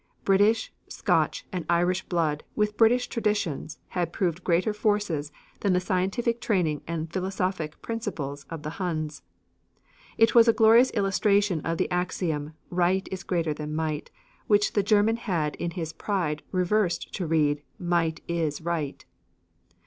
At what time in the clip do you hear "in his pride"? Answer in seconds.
15.57-16.41